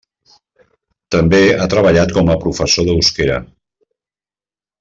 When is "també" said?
1.15-1.41